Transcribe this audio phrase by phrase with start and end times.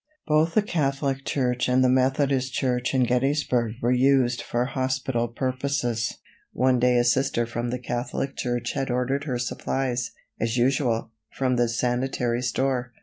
[0.25, 6.17] Both the Catholic church and the Methodist church in Gettysburg were used for hospital purposes.
[6.53, 10.09] One day a Sister from the Catholic church had ordered her supplies,
[10.39, 12.93] as usual, from the sanitary store.